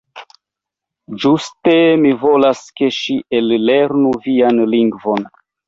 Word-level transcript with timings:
Ĝuste, 1.23 1.75
mi 2.05 2.15
volas, 2.25 2.65
ke 2.81 2.91
ŝi 2.97 3.21
ellernu 3.43 4.17
vian 4.27 4.67
lingvon. 4.77 5.33